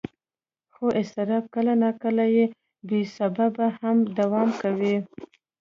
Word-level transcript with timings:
خو 0.73 0.85
اضطراب 1.01 1.43
کله 1.55 1.73
ناکله 1.83 2.25
بې 2.87 3.01
سببه 3.15 3.67
هم 3.79 3.97
دوام 4.17 4.49
کوي. 4.61 4.95